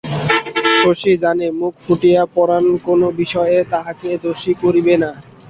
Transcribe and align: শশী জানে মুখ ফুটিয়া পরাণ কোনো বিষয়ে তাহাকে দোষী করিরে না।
শশী 0.79 1.13
জানে 1.23 1.47
মুখ 1.59 1.73
ফুটিয়া 1.83 2.23
পরাণ 2.35 2.65
কোনো 2.87 3.07
বিষয়ে 3.19 3.57
তাহাকে 3.71 4.09
দোষী 4.23 4.53
করিরে 4.61 4.95
না। 5.03 5.11